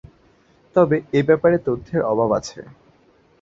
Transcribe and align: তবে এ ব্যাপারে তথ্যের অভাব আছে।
তবে 0.75 0.97
এ 1.13 1.21
ব্যাপারে 1.27 1.57
তথ্যের 1.65 2.01
অভাব 2.11 2.29
আছে। 2.39 2.59